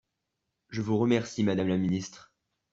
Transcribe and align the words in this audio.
Je 0.69 0.81
vous 0.81 0.97
remercie, 0.97 1.43
madame 1.43 1.67
la 1.67 1.77
ministre 1.77 2.31